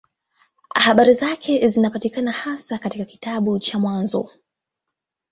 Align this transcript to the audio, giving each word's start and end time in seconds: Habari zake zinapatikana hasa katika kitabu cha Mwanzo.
Habari 0.75 1.13
zake 1.13 1.67
zinapatikana 1.67 2.31
hasa 2.31 2.77
katika 2.77 3.05
kitabu 3.05 3.59
cha 3.59 3.79
Mwanzo. 3.79 4.29